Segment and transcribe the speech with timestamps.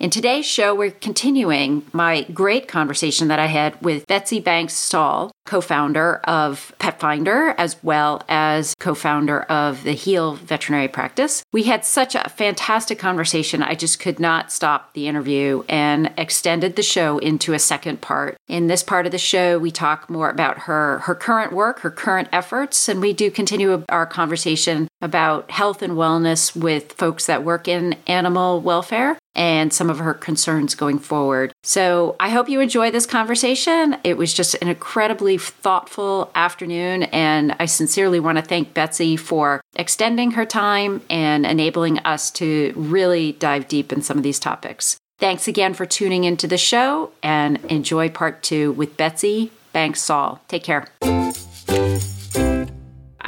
[0.00, 5.30] In today's show, we're continuing my great conversation that I had with Betsy Banks Saul,
[5.44, 11.42] co founder of Petfinder, as well as co founder of the Heal Veterinary Practice.
[11.52, 13.62] We had such a fantastic conversation.
[13.62, 18.38] I just could not stop the interview and extended the show into a second part.
[18.48, 21.90] In this part of the show, we talk more about her, her current work, her
[21.90, 27.44] current efforts, and we do continue our conversation about health and wellness with folks that
[27.44, 31.52] work in animal welfare and some of her concerns going forward.
[31.62, 33.96] So I hope you enjoy this conversation.
[34.04, 39.60] It was just an incredibly thoughtful afternoon, and I sincerely want to thank Betsy for
[39.76, 44.96] extending her time and enabling us to really dive deep in some of these topics.
[45.18, 50.40] Thanks again for tuning into the show and enjoy part two with Betsy Banks Saul.
[50.48, 50.86] Take care.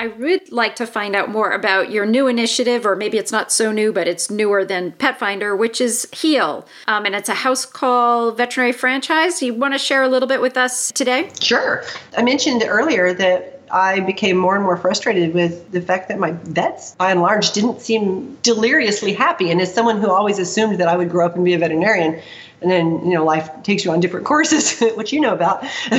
[0.02, 3.52] I would like to find out more about your new initiative, or maybe it's not
[3.52, 6.66] so new, but it's newer than Petfinder, which is Heal.
[6.88, 9.40] Um, and it's a house call veterinary franchise.
[9.40, 11.30] You want to share a little bit with us today?
[11.40, 11.84] Sure.
[12.18, 16.32] I mentioned earlier that I became more and more frustrated with the fact that my
[16.32, 19.52] vets, by and large, didn't seem deliriously happy.
[19.52, 22.20] And as someone who always assumed that I would grow up and be a veterinarian,
[22.62, 25.62] and then you know life takes you on different courses which you know about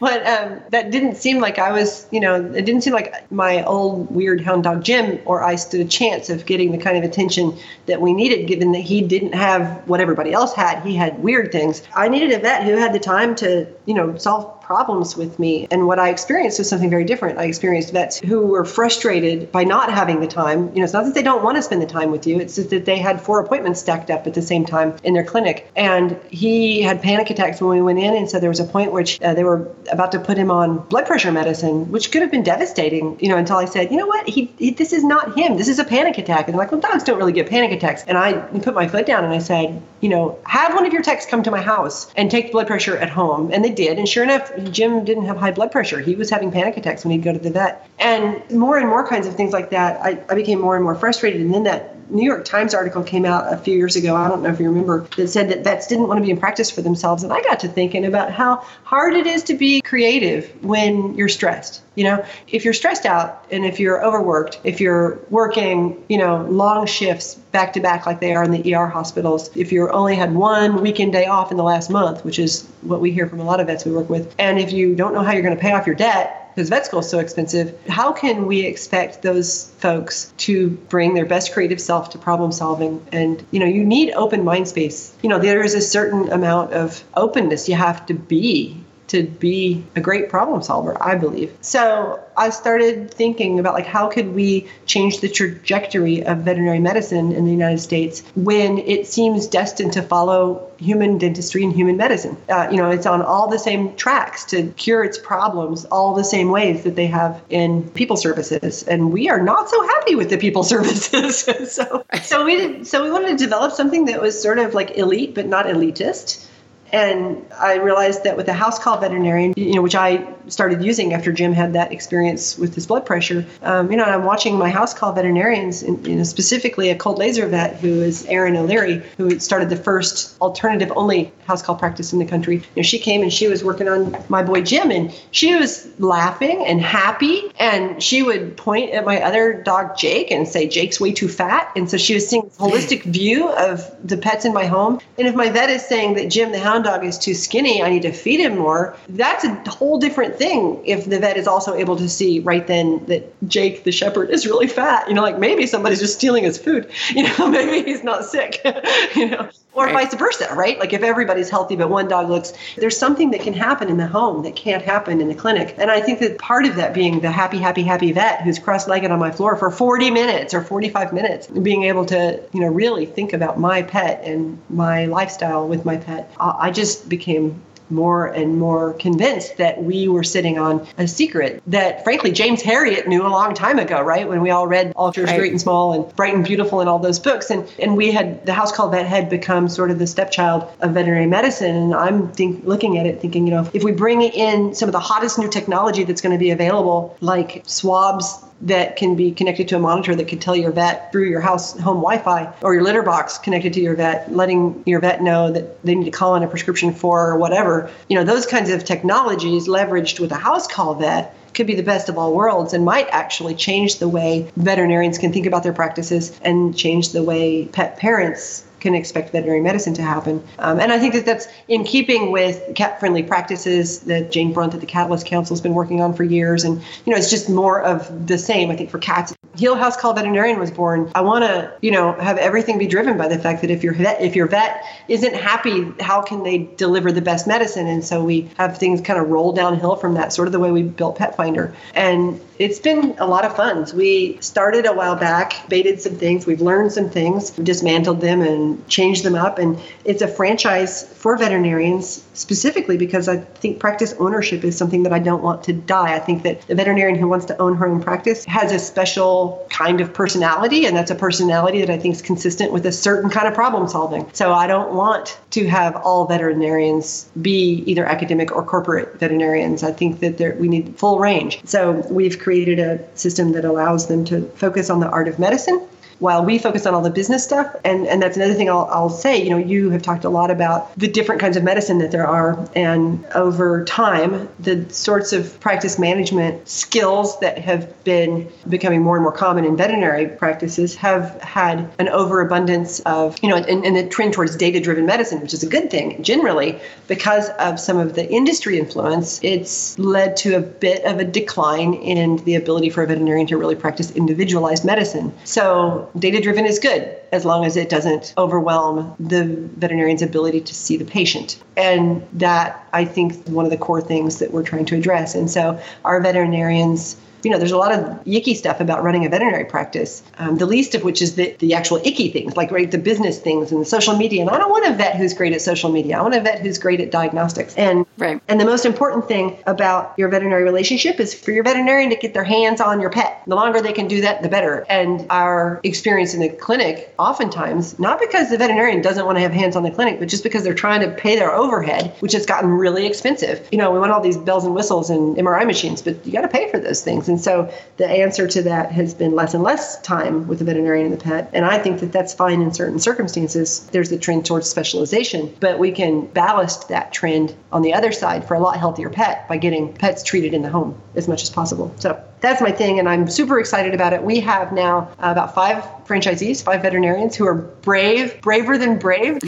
[0.00, 3.62] but um, that didn't seem like i was you know it didn't seem like my
[3.64, 7.04] old weird hound dog jim or i stood a chance of getting the kind of
[7.04, 11.18] attention that we needed given that he didn't have what everybody else had he had
[11.22, 15.16] weird things i needed a vet who had the time to you know solve problems
[15.16, 15.66] with me.
[15.70, 17.38] And what I experienced was something very different.
[17.38, 20.68] I experienced vets who were frustrated by not having the time.
[20.74, 22.56] You know, it's not that they don't want to spend the time with you, it's
[22.56, 25.67] just that they had four appointments stacked up at the same time in their clinic.
[25.76, 28.14] And he had panic attacks when we went in.
[28.14, 30.78] And so there was a point which uh, they were about to put him on
[30.88, 34.06] blood pressure medicine, which could have been devastating, you know, until I said, you know
[34.06, 35.56] what, he, he this is not him.
[35.56, 36.46] This is a panic attack.
[36.46, 38.04] And they're like, well, dogs don't really get panic attacks.
[38.06, 41.02] And I put my foot down and I said, you know, have one of your
[41.02, 43.50] techs come to my house and take blood pressure at home.
[43.52, 43.98] And they did.
[43.98, 46.00] And sure enough, Jim didn't have high blood pressure.
[46.00, 47.88] He was having panic attacks when he'd go to the vet.
[47.98, 50.94] And more and more kinds of things like that, I, I became more and more
[50.94, 51.40] frustrated.
[51.40, 54.16] And then that New York Times article came out a few years ago.
[54.16, 56.38] I don't know if you remember that said that vets didn't want to be in
[56.38, 57.22] practice for themselves.
[57.22, 61.28] And I got to thinking about how hard it is to be creative when you're
[61.28, 61.82] stressed.
[61.94, 66.46] You know, if you're stressed out and if you're overworked, if you're working, you know,
[66.48, 70.14] long shifts back to back like they are in the ER hospitals, if you only
[70.14, 73.40] had one weekend day off in the last month, which is what we hear from
[73.40, 75.56] a lot of vets we work with, and if you don't know how you're going
[75.56, 79.22] to pay off your debt, because vet school is so expensive, how can we expect
[79.22, 83.00] those folks to bring their best creative self to problem solving?
[83.12, 85.14] And, you know, you need open mind space.
[85.22, 88.76] You know, there is a certain amount of openness you have to be
[89.08, 91.56] to be a great problem solver, I believe.
[91.60, 97.32] So I started thinking about like how could we change the trajectory of veterinary medicine
[97.32, 102.36] in the United States when it seems destined to follow human dentistry and human medicine.
[102.48, 106.24] Uh, you know, it's on all the same tracks to cure its problems all the
[106.24, 110.30] same ways that they have in people services, and we are not so happy with
[110.30, 111.38] the people services.
[111.72, 114.96] so, so we did, so we wanted to develop something that was sort of like
[114.96, 116.46] elite but not elitist
[116.92, 121.12] and I realized that with a house call veterinarian, you know, which I started using
[121.12, 124.70] after Jim had that experience with his blood pressure, um, you know, I'm watching my
[124.70, 129.38] house call veterinarians, you know, specifically a cold laser vet who is Erin O'Leary, who
[129.38, 132.56] started the first alternative only house call practice in the country.
[132.56, 135.88] You know, she came and she was working on my boy Jim, and she was
[135.98, 141.00] laughing and happy, and she would point at my other dog Jake and say, Jake's
[141.00, 141.70] way too fat.
[141.76, 145.00] And so she was seeing holistic view of the pets in my home.
[145.18, 147.90] And if my vet is saying that Jim, the hound dog is too skinny, I
[147.90, 148.96] need to feed him more.
[149.08, 153.04] That's a whole different thing if the vet is also able to see right then
[153.06, 155.08] that Jake the shepherd is really fat.
[155.08, 156.90] You know, like maybe somebody's just stealing his food.
[157.18, 158.60] You know, maybe he's not sick.
[159.16, 159.48] you know,
[159.78, 160.10] or right.
[160.10, 160.76] vice versa, right?
[160.80, 164.08] Like if everybody's healthy but one dog looks, there's something that can happen in the
[164.08, 165.76] home that can't happen in the clinic.
[165.78, 169.10] And I think that part of that being the happy, happy, happy vet who's cross-legged
[169.12, 173.06] on my floor for 40 minutes or 45 minutes, being able to, you know, really
[173.06, 176.32] think about my pet and my lifestyle with my pet.
[176.40, 182.04] I just became more and more convinced that we were sitting on a secret that,
[182.04, 184.28] frankly, James Herriot knew a long time ago, right?
[184.28, 185.38] When we all read All right.
[185.38, 187.50] Great and Small and Bright and Beautiful and all those books.
[187.50, 190.92] And, and we had, the house called Vet had become sort of the stepchild of
[190.92, 191.74] veterinary medicine.
[191.74, 194.92] And I'm think, looking at it thinking, you know, if we bring in some of
[194.92, 199.68] the hottest new technology that's going to be available, like swabs that can be connected
[199.68, 202.82] to a monitor that can tell your vet through your house home Wi-Fi or your
[202.82, 206.34] litter box connected to your vet, letting your vet know that they need to call
[206.34, 207.90] in a prescription for or whatever.
[208.08, 211.82] You know, those kinds of technologies leveraged with a house call vet could be the
[211.82, 215.72] best of all worlds and might actually change the way veterinarians can think about their
[215.72, 220.42] practices and change the way pet parents can expect veterinary medicine to happen.
[220.58, 224.74] Um, and I think that that's in keeping with cat friendly practices that Jane Brunt
[224.74, 226.64] at the Catalyst Council has been working on for years.
[226.64, 229.34] And, you know, it's just more of the same, I think, for cats.
[229.56, 231.10] Heal House Call Veterinarian was born.
[231.14, 233.94] I want to, you know, have everything be driven by the fact that if your
[233.94, 237.86] vet, if your vet isn't happy, how can they deliver the best medicine?
[237.88, 240.70] And so we have things kind of roll downhill from that, sort of the way
[240.70, 241.74] we built Petfinder.
[241.94, 243.86] And it's been a lot of fun.
[243.94, 248.67] We started a while back, baited some things, we've learned some things, dismantled them and
[248.88, 249.58] changed them up.
[249.58, 255.12] And it's a franchise for veterinarians specifically because I think practice ownership is something that
[255.12, 256.14] I don't want to die.
[256.14, 259.66] I think that the veterinarian who wants to own her own practice has a special
[259.70, 263.30] kind of personality, and that's a personality that I think is consistent with a certain
[263.30, 264.28] kind of problem solving.
[264.32, 269.82] So I don't want to have all veterinarians be either academic or corporate veterinarians.
[269.82, 271.60] I think that we need full range.
[271.64, 275.86] So we've created a system that allows them to focus on the art of medicine
[276.18, 277.74] while we focus on all the business stuff.
[277.84, 280.50] And, and that's another thing I'll, I'll say, you know, you have talked a lot
[280.50, 282.68] about the different kinds of medicine that there are.
[282.74, 289.22] And over time, the sorts of practice management skills that have been becoming more and
[289.22, 294.08] more common in veterinary practices have had an overabundance of, you know, and, and a
[294.08, 298.14] trend towards data driven medicine, which is a good thing generally because of some of
[298.14, 299.40] the industry influence.
[299.42, 303.56] It's led to a bit of a decline in the ability for a veterinarian to
[303.56, 305.32] really practice individualized medicine.
[305.44, 309.44] So data driven is good as long as it doesn't overwhelm the
[309.76, 311.62] veterinarian's ability to see the patient.
[311.76, 315.34] And that, I think, is one of the core things that we're trying to address.
[315.34, 319.28] And so our veterinarians you know, there's a lot of yicky stuff about running a
[319.28, 320.22] veterinary practice.
[320.38, 323.38] Um, the least of which is the, the actual icky things, like right, the business
[323.38, 324.40] things and the social media.
[324.40, 326.18] And I don't want a vet who's great at social media.
[326.18, 327.76] I want a vet who's great at diagnostics.
[327.76, 328.40] And right.
[328.48, 332.34] and the most important thing about your veterinary relationship is for your veterinarian to get
[332.34, 333.42] their hands on your pet.
[333.46, 334.84] The longer they can do that, the better.
[334.88, 339.52] And our experience in the clinic, oftentimes, not because the veterinarian doesn't want to have
[339.52, 342.46] hands on the clinic, but just because they're trying to pay their overhead, which has
[342.46, 343.66] gotten really expensive.
[343.72, 346.42] You know, we want all these bells and whistles and MRI machines, but you got
[346.42, 347.28] to pay for those things.
[347.28, 351.06] And so the answer to that has been less and less time with the veterinarian
[351.06, 351.50] and the pet.
[351.52, 353.88] And I think that that's fine in certain circumstances.
[353.90, 358.46] There's the trend towards specialization, but we can ballast that trend on the other side
[358.46, 361.50] for a lot healthier pet by getting pets treated in the home as much as
[361.50, 361.92] possible.
[361.98, 364.22] So that's my thing, and I'm super excited about it.
[364.22, 369.38] We have now uh, about five franchisees, five veterinarians who are brave, braver than brave.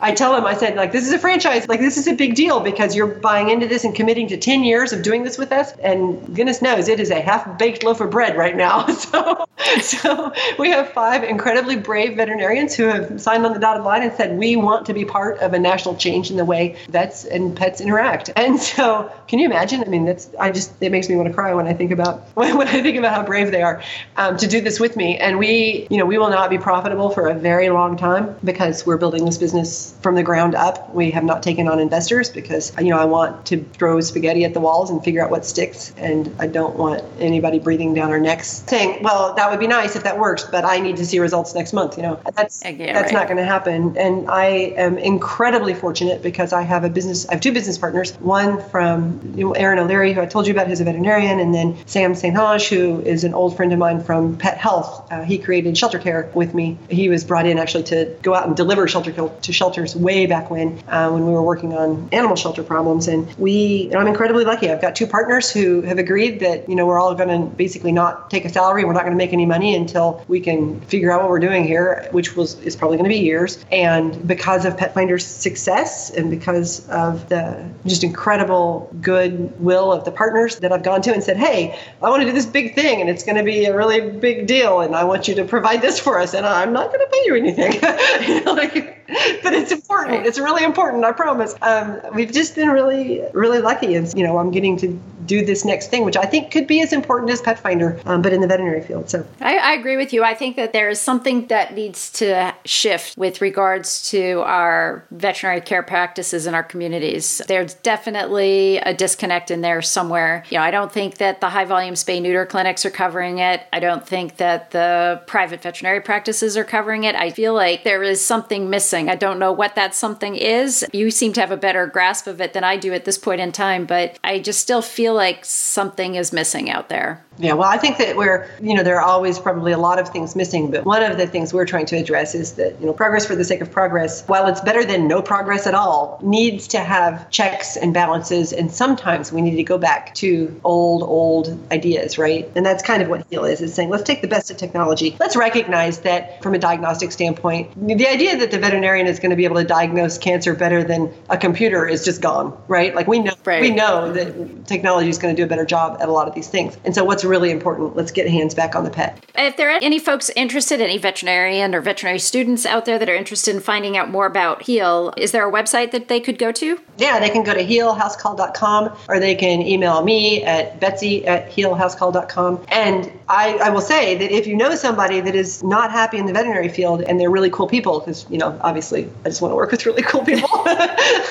[0.00, 2.34] I tell them, I said, like, this is a franchise, like, this is a big
[2.34, 5.52] deal because you're buying into this and committing to 10 years of doing this with
[5.52, 5.72] us.
[5.82, 8.86] And goodness knows it is a half baked loaf of bread right now.
[9.14, 9.46] So,
[9.80, 14.12] so we have five incredibly brave veterinarians who have signed on the dotted line and
[14.12, 17.56] said, we want to be part of a national change in the way vets and
[17.56, 18.30] pets interact.
[18.36, 19.82] And so, can you imagine?
[19.82, 22.13] I mean, that's, I just, it makes me want to cry when I think about
[22.34, 23.82] when, when I think about how brave they are
[24.16, 25.18] um, to do this with me.
[25.18, 28.86] And we, you know, we will not be profitable for a very long time because
[28.86, 30.94] we're building this business from the ground up.
[30.94, 34.54] We have not taken on investors because, you know, I want to throw spaghetti at
[34.54, 35.92] the walls and figure out what sticks.
[35.96, 39.96] And I don't want anybody breathing down our necks saying, well, that would be nice
[39.96, 41.96] if that works, but I need to see results next month.
[41.96, 43.12] You know, that's, yeah, that's right.
[43.12, 43.96] not going to happen.
[43.96, 48.14] And I am incredibly fortunate because I have a business, I have two business partners,
[48.16, 49.20] one from
[49.56, 52.36] Erin O'Leary, who I told you about, who's a veterinarian, and then Sam St.
[52.36, 55.06] Ange, who is an old friend of mine from Pet Health.
[55.12, 56.76] Uh, he created Shelter Care with me.
[56.90, 60.26] He was brought in actually to go out and deliver shelter care to shelters way
[60.26, 63.06] back when, uh, when we were working on animal shelter problems.
[63.06, 64.70] And we, and I'm incredibly lucky.
[64.70, 67.92] I've got two partners who have agreed that you know we're all going to basically
[67.92, 68.84] not take a salary.
[68.84, 71.64] We're not going to make any money until we can figure out what we're doing
[71.64, 73.64] here, which was is probably going to be years.
[73.70, 80.56] And because of Petfinder's success and because of the just incredible goodwill of the partners
[80.56, 83.08] that I've gone to and said, hey, I want to do this big thing and
[83.08, 85.98] it's going to be a really big deal and I want you to provide this
[85.98, 88.44] for us and I'm not going to pay you anything.
[88.46, 89.03] like,
[89.42, 90.26] but it's important.
[90.26, 91.04] It's really important.
[91.04, 91.54] I promise.
[91.62, 95.64] Um, we've just been really, really lucky, and you know, I'm getting to do this
[95.64, 98.46] next thing, which I think could be as important as Petfinder, um, but in the
[98.46, 99.10] veterinary field.
[99.10, 100.22] So I, I agree with you.
[100.22, 105.60] I think that there is something that needs to shift with regards to our veterinary
[105.60, 107.40] care practices in our communities.
[107.48, 110.44] There's definitely a disconnect in there somewhere.
[110.50, 113.62] You know, I don't think that the high volume spay neuter clinics are covering it.
[113.72, 117.14] I don't think that the private veterinary practices are covering it.
[117.14, 118.93] I feel like there is something missing.
[118.94, 120.84] I don't know what that something is.
[120.92, 123.40] You seem to have a better grasp of it than I do at this point
[123.40, 127.24] in time, but I just still feel like something is missing out there.
[127.36, 130.08] Yeah, well, I think that we're, you know, there are always probably a lot of
[130.08, 132.92] things missing, but one of the things we're trying to address is that, you know,
[132.92, 136.68] progress for the sake of progress, while it's better than no progress at all, needs
[136.68, 138.52] to have checks and balances.
[138.52, 142.48] And sometimes we need to go back to old, old ideas, right?
[142.54, 145.16] And that's kind of what HEAL is, is saying, let's take the best of technology.
[145.18, 149.36] Let's recognize that from a diagnostic standpoint, the idea that the veterinarian is going to
[149.36, 152.94] be able to diagnose cancer better than a computer is just gone, right?
[152.94, 153.60] Like we know, right.
[153.60, 156.34] we know that technology is going to do a better job at a lot of
[156.34, 156.76] these things.
[156.84, 157.96] And so what's really important.
[157.96, 159.24] Let's get hands back on the pet.
[159.34, 163.14] If there are any folks interested, any veterinarian or veterinary students out there that are
[163.14, 166.52] interested in finding out more about HEAL, is there a website that they could go
[166.52, 166.80] to?
[166.98, 172.64] Yeah, they can go to healhousecall.com or they can email me at betsy at healhousecall.com.
[172.68, 176.26] And I, I will say that if you know somebody that is not happy in
[176.26, 179.52] the veterinary field and they're really cool people, because, you know, obviously I just want
[179.52, 180.48] to work with really cool people.
[180.64, 180.88] but,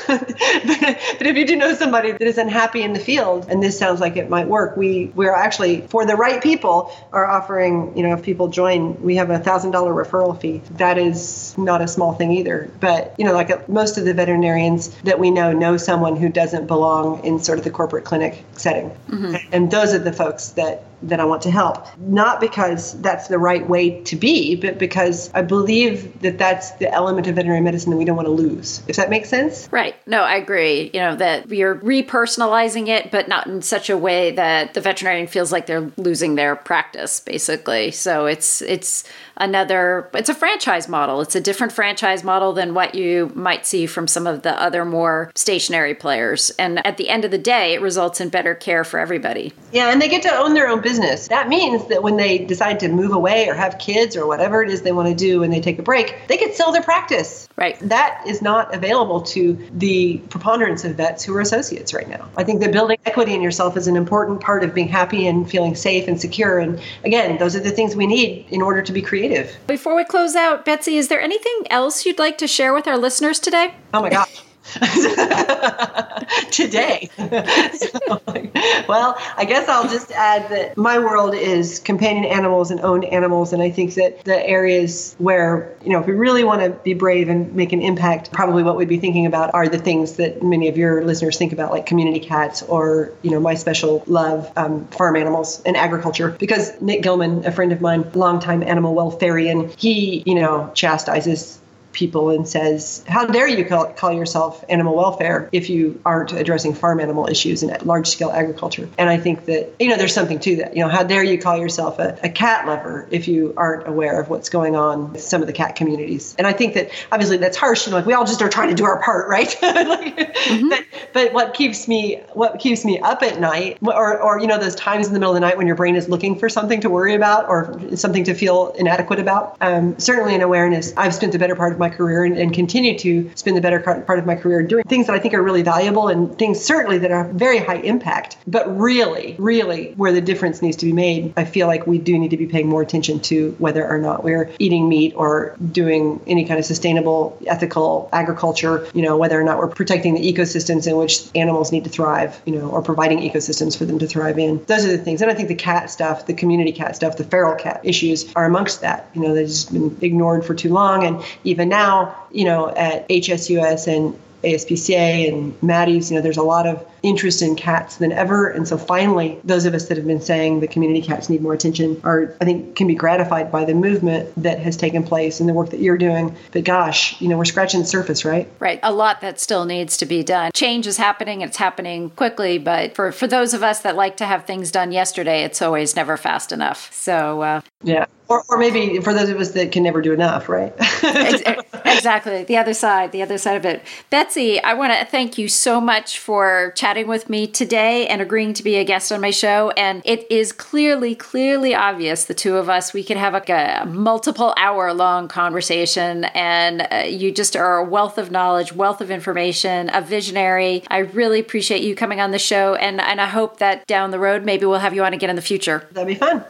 [0.08, 4.00] but if you do know somebody that is unhappy in the field and this sounds
[4.00, 8.14] like it might work, we, we're actually, for the right people, are offering, you know,
[8.14, 10.62] if people join, we have a $1,000 referral fee.
[10.78, 12.72] That is not a small thing either.
[12.80, 16.68] But, you know, like most of the veterinarians that we know know someone who doesn't
[16.68, 18.90] belong in sort of the corporate clinic setting.
[19.10, 19.36] Mm-hmm.
[19.52, 21.86] And those are the folks that that I want to help.
[22.00, 26.92] Not because that's the right way to be, but because I believe that that's the
[26.92, 28.82] element of veterinary medicine that we don't want to lose.
[28.88, 29.68] If that makes sense?
[29.72, 29.96] Right.
[30.08, 30.90] No, I agree.
[30.94, 35.28] You know, that you're repersonalizing it, but not in such a way that the veterinarian
[35.28, 37.92] feels like they're losing their practice, basically.
[37.92, 39.04] So it's it's
[39.38, 41.22] another it's a franchise model.
[41.22, 44.86] It's a different franchise model than what you might see from some of the other
[44.86, 46.52] more stationary players.
[46.52, 49.54] And at the end of the day, it results in better care for everybody.
[49.72, 51.28] Yeah, and they get to own their own business.
[51.28, 54.70] That means that when they decide to move away or have kids or whatever it
[54.70, 57.48] is they want to do and they take a break, they can sell their practice.
[57.56, 57.78] Right.
[57.82, 62.30] That is not available to the preponderance of vets who are associates right now.
[62.36, 65.50] I think that building equity in yourself is an important part of being happy and
[65.50, 66.60] feeling safe and secure.
[66.60, 69.23] And again, those are the things we need in order to be creative.
[69.68, 72.98] Before we close out, Betsy, is there anything else you'd like to share with our
[72.98, 73.74] listeners today?
[73.94, 74.44] Oh my gosh.
[76.52, 77.10] today.
[77.18, 78.22] so,
[78.88, 83.54] well, I guess I'll just add that my world is companion animals and owned animals,
[83.54, 86.94] and I think that the areas where you know if we really want to be
[86.94, 90.44] brave and make an impact, probably what we'd be thinking about are the things that
[90.44, 94.52] many of your listeners think about, like community cats or you know my special love,
[94.56, 96.30] um, farm animals and agriculture.
[96.40, 101.60] Because Nick Gilman, a friend of mine, longtime animal welfarian, he you know chastises
[101.94, 106.74] people and says, How dare you call, call yourself animal welfare if you aren't addressing
[106.74, 108.90] farm animal issues and large scale agriculture?
[108.98, 110.76] And I think that, you know, there's something to that.
[110.76, 114.20] You know, how dare you call yourself a, a cat lover if you aren't aware
[114.20, 116.36] of what's going on with some of the cat communities?
[116.38, 117.86] And I think that obviously that's harsh.
[117.86, 119.56] You know, like we all just are trying to do our part, right?
[119.62, 120.70] like, mm-hmm.
[120.70, 124.58] but, but what keeps me what keeps me up at night or, or you know
[124.58, 126.82] those times in the middle of the night when your brain is looking for something
[126.82, 131.32] to worry about or something to feel inadequate about um, certainly an awareness i've spent
[131.32, 134.26] the better part of my career and, and continue to spend the better part of
[134.26, 137.26] my career doing things that I think are really valuable and things certainly that are
[137.30, 138.38] very high impact.
[138.48, 142.18] But really, really, where the difference needs to be made, I feel like we do
[142.18, 146.22] need to be paying more attention to whether or not we're eating meat or doing
[146.28, 150.88] any kind of sustainable, ethical agriculture, you know, whether or not we're protecting the ecosystems
[150.88, 154.38] in which animals need to thrive, you know, or providing ecosystems for them to thrive
[154.40, 154.64] in.
[154.66, 155.22] Those are the things.
[155.22, 158.46] And I think the cat stuff, the community cat stuff, the feral cat issues are
[158.46, 159.10] amongst that.
[159.14, 161.04] You know, they've just been ignored for too long.
[161.04, 166.44] And even now, you know, at HSUS and ASPCA and Maddie's, you know, there's a
[166.44, 168.48] lot of interest in cats than ever.
[168.48, 171.54] And so finally, those of us that have been saying the community cats need more
[171.54, 175.50] attention are, I think, can be gratified by the movement that has taken place and
[175.50, 176.36] the work that you're doing.
[176.52, 178.50] But gosh, you know, we're scratching the surface, right?
[178.60, 178.80] Right.
[178.84, 180.52] A lot that still needs to be done.
[180.54, 182.58] Change is happening, it's happening quickly.
[182.58, 185.96] But for, for those of us that like to have things done yesterday, it's always
[185.96, 186.92] never fast enough.
[186.94, 188.06] So, uh, Yeah.
[188.30, 190.74] Or, or maybe for those of us that can never do enough, right?
[191.86, 192.44] exactly.
[192.44, 193.84] The other side, the other side of it.
[194.10, 198.54] Betsy, I want to thank you so much for chatting with me today and agreeing
[198.56, 199.72] to be a guest on my show.
[199.72, 203.86] And it is clearly, clearly obvious the two of us, we could have like a
[203.88, 206.24] multiple hour long conversation.
[206.24, 210.84] And uh, you just are a wealth of knowledge, wealth of information, a visionary.
[210.88, 212.76] I really appreciate you coming on the show.
[212.76, 215.36] And, and I hope that down the road, maybe we'll have you on again in
[215.36, 215.88] the future.
[215.92, 216.44] That'd be fun.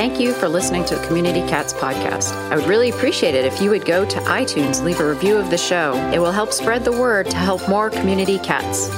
[0.00, 2.32] Thank you for listening to Community Cats podcast.
[2.50, 5.50] I would really appreciate it if you would go to iTunes, leave a review of
[5.50, 5.92] the show.
[6.10, 8.88] It will help spread the word to help more community cats.